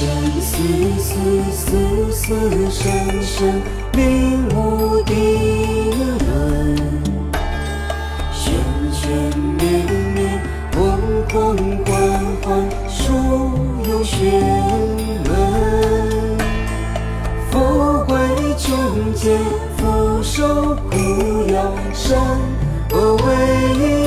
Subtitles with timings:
[0.00, 0.08] 生
[0.40, 0.56] 死
[0.98, 1.12] 死
[1.52, 2.32] 死死
[2.70, 3.60] 生生，
[3.92, 5.14] 命无定
[6.24, 6.74] 论。
[8.32, 8.54] 玄
[8.90, 9.10] 玄
[9.58, 9.62] 灭
[10.14, 10.40] 灭，
[10.72, 10.78] 惶
[11.30, 11.36] 空
[11.84, 11.92] 幻
[12.42, 12.48] 幻，
[12.88, 13.12] 孰
[13.90, 14.42] 有玄
[15.28, 16.38] 门？
[17.50, 17.58] 富
[18.06, 18.16] 贵
[18.56, 19.38] 穷贱，
[19.76, 20.96] 福寿苦
[21.52, 21.60] 养，
[21.92, 22.16] 生
[22.90, 23.99] 何为？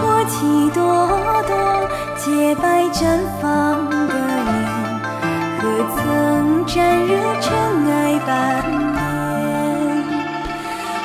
[0.00, 0.80] 湛，托起朵
[1.46, 1.52] 朵
[2.16, 4.48] 洁白绽放的脸，
[5.60, 5.62] 何
[5.96, 7.48] 曾沾惹尘
[7.86, 8.28] 埃半
[8.94, 8.98] 点？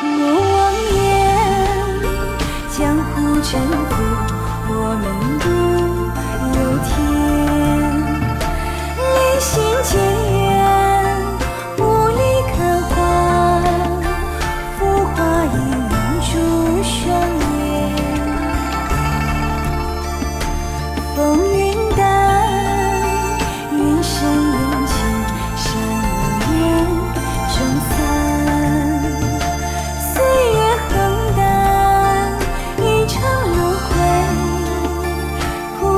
[0.01, 0.17] 莫
[0.53, 0.55] 忘
[0.93, 0.97] 言，
[2.77, 3.51] 江湖沉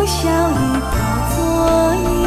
[0.07, 2.26] 苦笑已化作一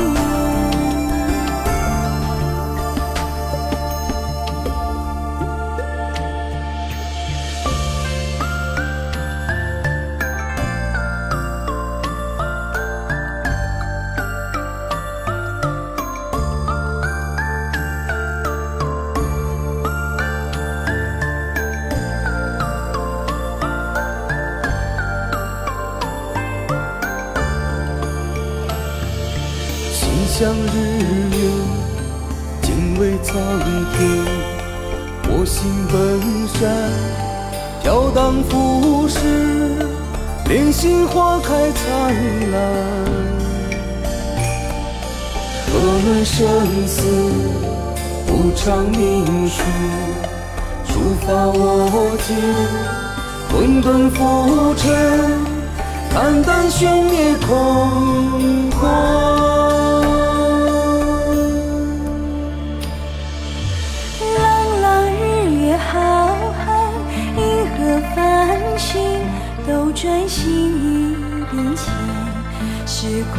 [30.41, 30.57] 向日
[31.37, 31.39] 月，
[32.63, 33.37] 敬畏苍
[33.93, 34.01] 天。
[35.29, 35.99] 我心本
[36.49, 36.61] 善，
[37.83, 39.19] 飘荡浮世，
[40.49, 42.15] 令心花开灿
[42.53, 42.57] 烂。
[45.67, 46.49] 何论生
[46.87, 47.05] 死，
[48.29, 49.63] 无常命数，
[50.89, 52.35] 触发我见，
[53.53, 54.89] 混沌浮沉，
[56.09, 59.40] 看淡玄灭空幻。
[70.51, 71.15] 心一
[71.49, 71.85] 变迁。
[72.85, 73.25] 时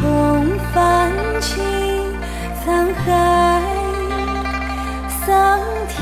[0.72, 1.12] 泛
[1.42, 1.60] 起，
[2.64, 2.64] 沧
[3.04, 3.06] 海
[5.26, 6.00] 桑田。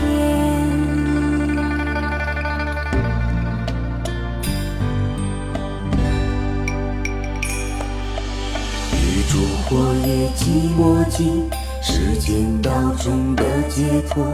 [8.94, 9.32] 玉烛
[9.64, 9.68] 火
[10.06, 10.40] 也寂
[10.78, 11.50] 寞尽，
[11.82, 12.70] 世间道
[13.02, 14.24] 中的解脱，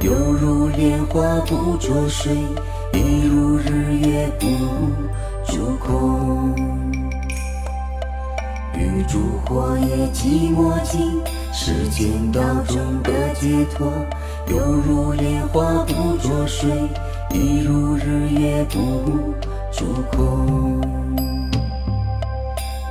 [0.00, 2.34] 犹如莲花不着水，
[2.92, 3.75] 一如日
[9.08, 11.22] 烛火也寂寞尽，
[11.52, 13.86] 世间道中的解脱，
[14.48, 16.68] 犹如莲花不着水，
[17.32, 19.32] 一如日月不
[19.72, 20.80] 住空。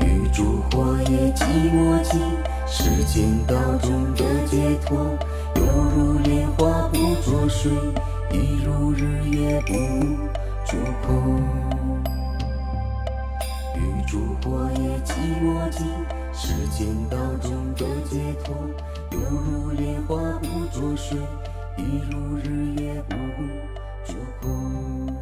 [0.01, 1.43] 玉烛火也寂
[1.73, 2.21] 寞尽，
[2.65, 4.97] 世间道中的解脱，
[5.55, 5.63] 犹
[5.95, 7.71] 如莲花不着水，
[8.31, 9.73] 一如日月不
[10.66, 11.84] 住空。
[14.16, 15.12] 玉烛火也寂
[15.44, 15.85] 寞尽，
[16.34, 18.56] 世间道中的解脱，
[19.12, 21.17] 犹如莲花不作水，
[21.78, 23.16] 一如日月不
[24.06, 25.15] 作空。